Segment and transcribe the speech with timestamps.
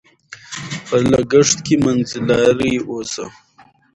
[0.87, 3.25] په لګښت کې منځلاري اوسئ.